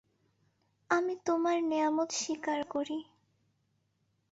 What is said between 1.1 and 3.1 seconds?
তোমার নেয়ামত স্বীকার করি।